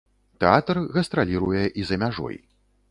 [0.43, 2.43] Тэатр гастраліруе і за мяжой.